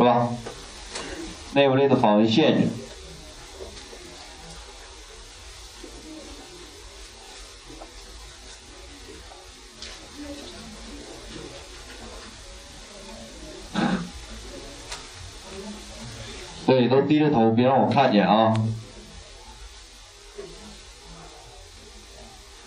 [0.00, 0.30] 是吧？
[1.52, 2.66] 内部类的访问限制。
[16.66, 18.54] 对，都低着头，别让我看见啊！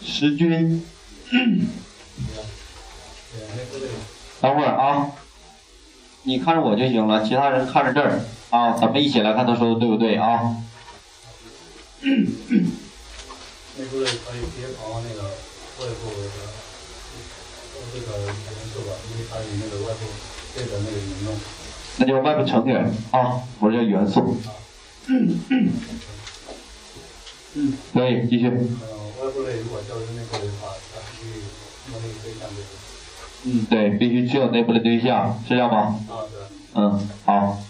[0.05, 0.85] 时军，
[4.39, 5.11] 等会儿啊，
[6.25, 10.55] 你看着我就行了，其他人看着这儿啊，咱们一起来看他说的对不对啊？
[12.01, 16.23] 内部类可以别防那个外部的
[17.93, 18.31] 这个元
[18.73, 19.99] 素吧，因为它与那个外部
[20.55, 21.35] 对的那个引用。
[21.97, 24.37] 那叫外部成员啊，不是叫元素。
[25.07, 25.39] 嗯，
[27.93, 28.47] 可以继续。
[28.47, 28.55] 呃，
[29.19, 31.27] 外部类如果叫内部类的话，它必须
[31.91, 32.63] 用那个对象对。
[33.45, 35.99] 嗯，对，必须具有内部的对象，是这样吗？
[36.75, 37.61] 嗯，好。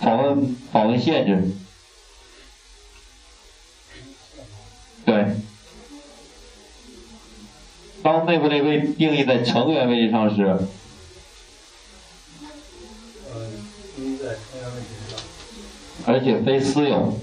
[0.00, 1.52] 访问访问限制。
[5.04, 5.26] 对。
[8.02, 10.58] 当内部类被定义在成员位置上时。
[16.06, 17.20] 而且非私有。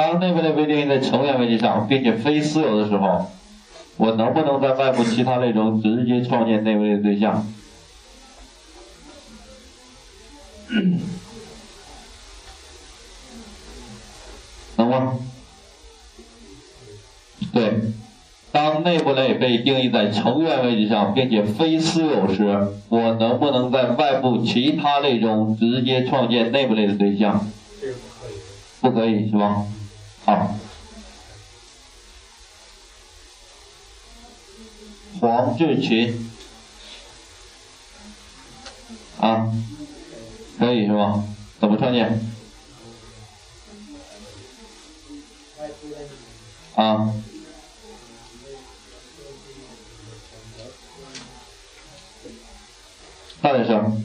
[0.00, 3.30] 当内部类被定义在成员位置上，并且非私有的时候，
[3.98, 7.46] 我能不能在外部其他类中直接创建内部类对象？
[14.78, 15.18] 能吗？
[17.52, 17.80] 对。
[18.52, 27.46] 当内部类被定义在成员位置上，并且非私有时，我能不能在外部其他类中直接创建内部类的对象？
[28.80, 29.66] 不可以，是吧？
[35.20, 36.30] 黄志群，
[39.20, 39.52] 啊，
[40.58, 41.24] 可以是吧？
[41.60, 42.20] 怎么创建？
[46.74, 47.12] 啊。
[53.42, 54.04] 大点声。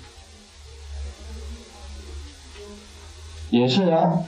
[3.61, 4.23] 也是啊，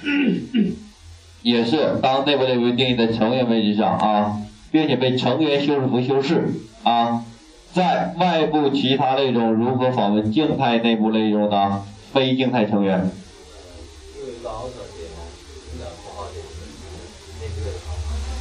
[1.41, 4.38] 也是当内部类为定义的成员位置上啊，
[4.71, 7.25] 并且被成员修饰符修饰啊，
[7.73, 13.09] 在外部其他类中如何访问静态内部类中的非静态成员？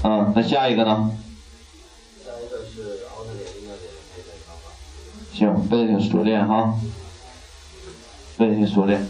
[0.04, 1.10] 嗯，那下一个呢
[2.22, 2.98] 下一个是？
[5.32, 6.74] 行，背的挺熟练哈，
[8.36, 9.08] 背的挺熟练。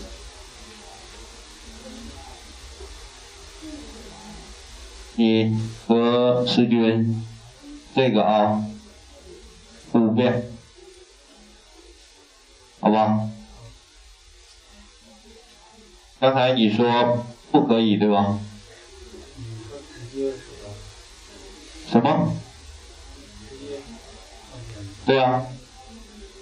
[5.22, 5.56] 你
[5.86, 7.24] 和石军，
[7.94, 8.66] 这个啊，
[9.92, 10.50] 五遍，
[12.80, 13.30] 好吧？
[16.18, 18.40] 刚才你说不可以对吧？
[21.88, 22.36] 什么？
[25.06, 25.46] 对呀。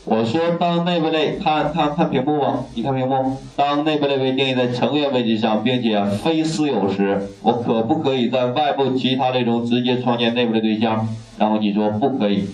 [0.05, 2.65] 我说，当内部类看看看屏幕吗？
[2.75, 3.37] 你看屏幕。
[3.55, 11.07] 当内部类被定义在成员位置上，并且非私有时，我可不可以在外部其他类中直接创建内部的对象？
[11.39, 12.49] 然后你说不可以，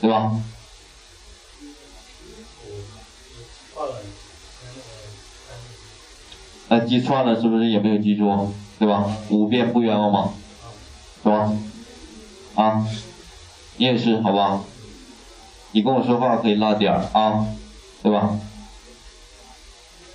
[0.00, 0.30] 对吧？
[6.68, 8.52] 那记串了是不是也没有记住？
[8.78, 9.04] 对吧？
[9.30, 10.32] 五遍不冤枉吗？
[11.22, 11.52] 是吧？
[12.54, 12.86] 啊，
[13.78, 14.62] 你也是，好吧？
[15.74, 17.44] 你跟我说话可以拉点儿啊，
[18.00, 18.38] 对吧？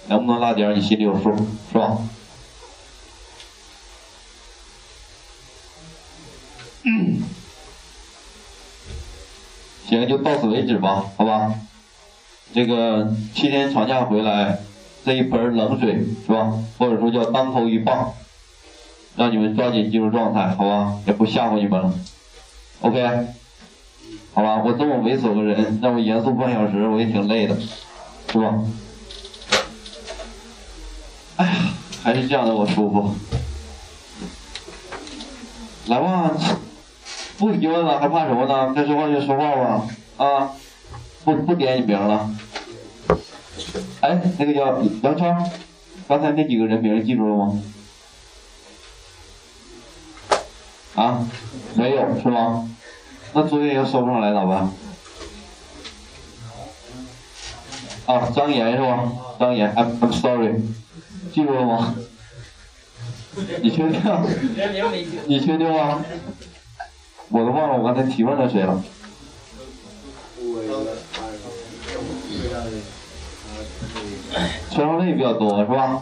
[0.08, 1.36] 能不能拉点儿，你心里有数，
[1.70, 1.98] 是吧？
[9.86, 11.54] 行，就到此为止吧，好吧？
[12.54, 14.60] 这个七天长假回来，
[15.04, 16.54] 这一盆冷水是吧？
[16.78, 18.14] 或者说叫当头一棒，
[19.18, 21.02] 让你们抓紧进入状态，好吧？
[21.06, 21.94] 也不吓唬你们了
[22.80, 23.39] ，OK。
[24.34, 27.58] 好吧，我这么猥琐个人，让我严肃半小时，我也挺累的，
[28.32, 28.56] 是吧？
[31.38, 31.52] 哎呀，
[32.04, 33.14] 还是这样的我舒服。
[35.88, 36.32] 来吧，
[37.38, 38.74] 不提问了，还怕什么呢？
[38.76, 40.52] 该说话就说话吧，啊，
[41.26, 42.30] 不不点你名了。
[44.02, 45.50] 哎，那个叫杨超，
[46.08, 47.62] 刚才那几个人名记住了吗？
[50.96, 51.28] 啊，
[51.74, 52.70] 没有是吗？
[53.34, 54.72] 那作业又收不上来咋办？
[58.08, 59.12] 啊，张岩是吧？
[59.40, 60.60] 张岩，I'm sorry，
[61.32, 61.96] 记住了吗？
[63.62, 64.02] 你确定？
[65.28, 66.04] 你确定吗？
[67.30, 68.84] 我都忘了我刚才提问了谁了。
[74.72, 76.02] 车上类比较多是吧？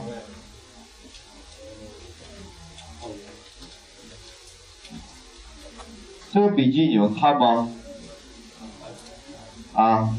[6.38, 7.68] 这个笔记你们看吗？
[9.74, 10.16] 啊？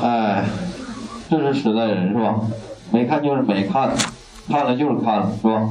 [0.00, 0.42] 哎，
[1.28, 2.40] 这是实在人是吧？
[2.90, 3.94] 没看就是没看，
[4.48, 5.68] 看了就是看了是吧？